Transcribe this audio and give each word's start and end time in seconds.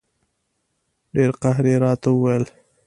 ډېر 1.15 1.29
قهر 1.41 1.65
یې 1.71 1.77
راته 1.83 2.07
وویل. 2.11 2.43